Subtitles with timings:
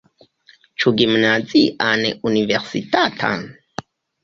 [0.83, 2.03] Ĉu gimnazian,
[2.33, 3.49] universitatan?